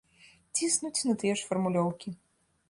[0.59, 2.17] Ціснуць на тыя ж фармулёўкі.